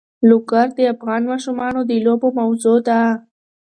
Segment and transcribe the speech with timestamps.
[0.29, 3.01] لوگر د افغان ماشومانو د لوبو موضوع ده.